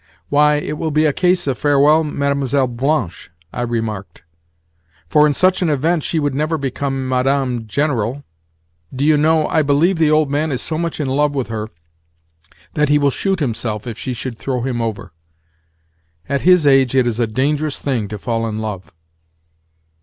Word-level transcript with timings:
"Why, 0.29 0.55
it 0.55 0.79
will 0.79 0.89
be 0.89 1.05
a 1.05 1.13
case 1.13 1.45
of 1.45 1.59
'Farewell, 1.59 2.03
Mlle. 2.03 2.65
Blanche,'" 2.65 3.29
I 3.53 3.61
remarked; 3.61 4.23
"for 5.07 5.27
in 5.27 5.33
such 5.35 5.61
an 5.61 5.69
event 5.69 6.01
she 6.01 6.17
would 6.17 6.33
never 6.33 6.57
become 6.57 7.07
Madame 7.07 7.67
General. 7.67 8.23
Do 8.91 9.05
you 9.05 9.15
know, 9.15 9.47
I 9.49 9.61
believe 9.61 9.99
the 9.99 10.09
old 10.09 10.31
man 10.31 10.51
is 10.51 10.59
so 10.59 10.79
much 10.79 10.99
in 10.99 11.07
love 11.07 11.35
with 11.35 11.49
her 11.49 11.69
that 12.73 12.89
he 12.89 12.97
will 12.97 13.11
shoot 13.11 13.41
himself 13.41 13.85
if 13.85 13.95
she 13.95 14.13
should 14.13 14.39
throw 14.39 14.61
him 14.61 14.81
over. 14.81 15.13
At 16.27 16.41
his 16.41 16.65
age 16.65 16.95
it 16.95 17.05
is 17.05 17.19
a 17.19 17.27
dangerous 17.27 17.79
thing 17.79 18.07
to 18.07 18.17
fall 18.17 18.47
in 18.47 18.57
love." 18.57 18.91